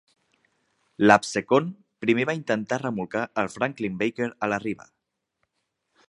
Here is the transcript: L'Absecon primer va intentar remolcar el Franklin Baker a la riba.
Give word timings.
L'Absecon 1.09 1.67
primer 2.05 2.25
va 2.29 2.35
intentar 2.39 2.81
remolcar 2.83 3.23
el 3.43 3.53
Franklin 3.59 4.01
Baker 4.03 4.31
a 4.47 4.53
la 4.55 4.59
riba. 4.65 4.89